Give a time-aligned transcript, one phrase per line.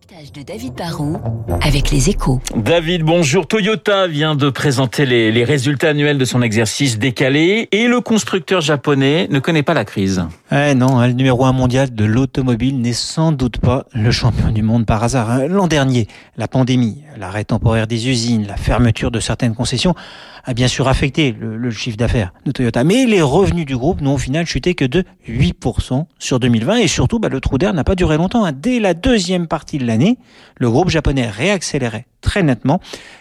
[0.00, 1.16] décryptage de David Barrault
[1.62, 2.40] avec les échos.
[2.54, 3.46] David, bonjour.
[3.46, 8.60] Toyota vient de présenter les, les, résultats annuels de son exercice décalé et le constructeur
[8.60, 10.24] japonais ne connaît pas la crise.
[10.52, 14.62] Eh non, le numéro un mondial de l'automobile n'est sans doute pas le champion du
[14.62, 15.46] monde par hasard.
[15.48, 16.06] L'an dernier,
[16.36, 19.94] la pandémie, l'arrêt temporaire des usines, la fermeture de certaines concessions
[20.48, 22.82] a bien sûr affecté le, chiffre d'affaires de Toyota.
[22.82, 26.88] Mais les revenus du groupe n'ont au final chuté que de 8% sur 2020 et
[26.88, 28.50] surtout, bah, le trou d'air n'a pas duré longtemps.
[28.50, 30.16] Dès la deuxième partie de l'année,
[30.56, 32.80] le groupe japonais réaccélérait très nettement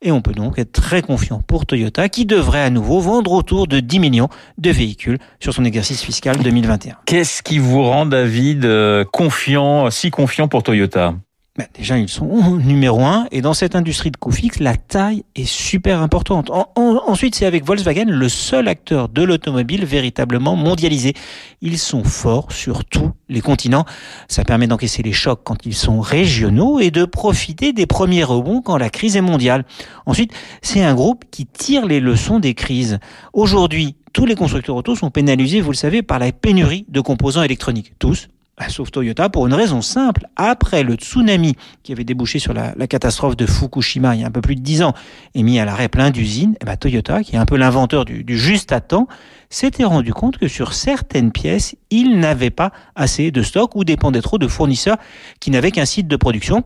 [0.00, 3.66] et on peut donc être très confiant pour Toyota qui devrait à nouveau vendre autour
[3.66, 6.98] de 10 millions de véhicules sur son exercice fiscal 2021.
[7.04, 8.64] Qu'est-ce qui vous rend David
[9.12, 11.16] confiant, si confiant pour Toyota?
[11.58, 13.26] Ben déjà, ils sont numéro un.
[13.32, 16.50] Et dans cette industrie de coûts fixes, la taille est super importante.
[16.50, 21.14] En, en, ensuite, c'est avec Volkswagen le seul acteur de l'automobile véritablement mondialisé.
[21.60, 23.84] Ils sont forts sur tous les continents.
[24.28, 28.62] Ça permet d'encaisser les chocs quand ils sont régionaux et de profiter des premiers rebonds
[28.62, 29.64] quand la crise est mondiale.
[30.06, 33.00] Ensuite, c'est un groupe qui tire les leçons des crises.
[33.32, 37.42] Aujourd'hui, tous les constructeurs auto sont pénalisés, vous le savez, par la pénurie de composants
[37.42, 37.94] électroniques.
[37.98, 38.28] Tous,
[38.68, 40.26] sauf Toyota, pour une raison simple.
[40.36, 44.30] Après le tsunami qui avait débouché sur la, catastrophe de Fukushima il y a un
[44.30, 44.94] peu plus de dix ans
[45.34, 48.24] et mis à l'arrêt plein d'usines, eh ben Toyota, qui est un peu l'inventeur du,
[48.24, 49.06] du, juste à temps,
[49.50, 54.22] s'était rendu compte que sur certaines pièces, il n'avait pas assez de stock ou dépendait
[54.22, 54.96] trop de fournisseurs
[55.40, 56.64] qui n'avaient qu'un site de production.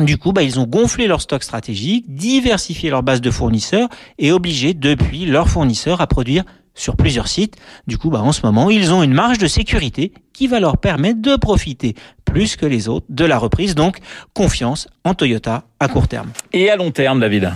[0.00, 3.88] Du coup, bah, ils ont gonflé leur stock stratégique, diversifié leur base de fournisseurs
[4.18, 6.44] et obligé depuis leurs fournisseurs à produire
[6.74, 7.56] sur plusieurs sites.
[7.86, 10.78] Du coup, bah, en ce moment, ils ont une marge de sécurité qui va leur
[10.78, 11.94] permettre de profiter
[12.24, 13.74] plus que les autres de la reprise.
[13.74, 13.98] Donc,
[14.34, 16.30] confiance en Toyota à court terme.
[16.52, 17.52] Et à long terme, David?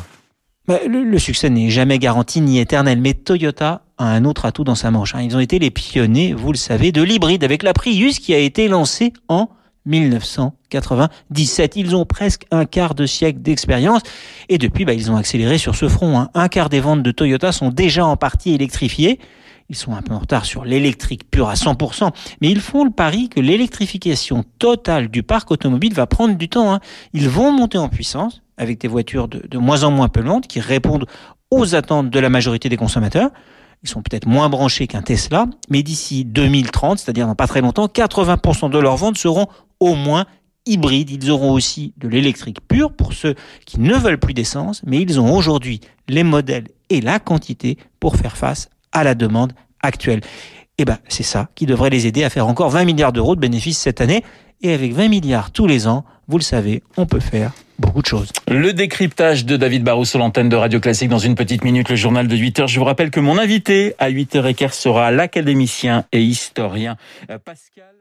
[0.66, 4.64] Bah, le, le, succès n'est jamais garanti ni éternel, mais Toyota a un autre atout
[4.64, 5.14] dans sa manche.
[5.14, 5.22] Hein.
[5.22, 8.38] Ils ont été les pionniers, vous le savez, de l'hybride avec la Prius qui a
[8.38, 9.48] été lancée en
[9.88, 11.76] 1997.
[11.76, 14.02] Ils ont presque un quart de siècle d'expérience
[14.48, 16.18] et depuis, bah, ils ont accéléré sur ce front.
[16.18, 16.30] Hein.
[16.34, 19.18] Un quart des ventes de Toyota sont déjà en partie électrifiées.
[19.70, 22.10] Ils sont un peu en retard sur l'électrique pur à 100%,
[22.40, 26.72] mais ils font le pari que l'électrification totale du parc automobile va prendre du temps.
[26.72, 26.80] Hein.
[27.12, 30.60] Ils vont monter en puissance avec des voitures de, de moins en moins polluantes qui
[30.60, 31.06] répondent
[31.50, 33.30] aux attentes de la majorité des consommateurs.
[33.82, 37.86] Ils sont peut-être moins branchés qu'un Tesla, mais d'ici 2030, c'est-à-dire dans pas très longtemps,
[37.86, 39.46] 80% de leurs ventes seront
[39.80, 40.26] au moins
[40.66, 41.10] hybrides.
[41.10, 43.34] Ils auront aussi de l'électrique pure pour ceux
[43.66, 48.16] qui ne veulent plus d'essence, mais ils ont aujourd'hui les modèles et la quantité pour
[48.16, 49.52] faire face à la demande
[49.82, 50.20] actuelle.
[50.78, 53.40] Et ben, c'est ça qui devrait les aider à faire encore 20 milliards d'euros de
[53.40, 54.22] bénéfices cette année.
[54.60, 58.06] Et avec 20 milliards tous les ans, vous le savez, on peut faire beaucoup de
[58.06, 58.32] choses.
[58.48, 61.96] Le décryptage de David Barrou sur l'antenne de Radio Classique dans une petite minute, le
[61.96, 62.68] journal de 8 heures.
[62.68, 66.96] Je vous rappelle que mon invité à 8h15 sera l'académicien et historien
[67.44, 67.97] Pascal